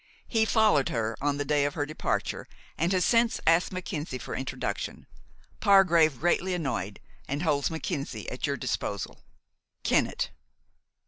He 0.27 0.45
followed 0.45 0.89
her 0.89 1.15
on 1.21 1.37
the 1.37 1.45
day 1.45 1.63
of 1.63 1.75
her 1.75 1.85
departure, 1.85 2.47
and 2.75 2.91
has 2.91 3.05
since 3.05 3.39
asked 3.45 3.71
Mackenzie 3.71 4.17
for 4.17 4.33
introduction. 4.33 5.05
Pargrave 5.59 6.19
greatly 6.21 6.55
annoyed, 6.55 6.99
and 7.27 7.43
holds 7.43 7.69
Mackenzie 7.69 8.27
at 8.31 8.47
your 8.47 8.57
disposal. 8.57 9.19
"KENNETT." 9.83 10.31